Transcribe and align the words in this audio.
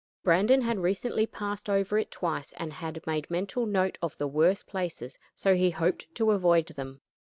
Brandon 0.23 0.63
had 0.63 0.79
recently 0.79 1.27
passed 1.27 1.69
over 1.69 1.95
it 1.95 2.09
twice, 2.09 2.53
and 2.53 2.73
had 2.73 3.05
made 3.05 3.29
mental 3.29 3.67
note 3.67 3.99
of 4.01 4.17
the 4.17 4.27
worst 4.27 4.65
places, 4.65 5.15
so 5.35 5.53
he 5.53 5.69
hoped 5.69 6.07
to 6.15 6.31
avoid 6.31 6.65
them. 6.69 7.01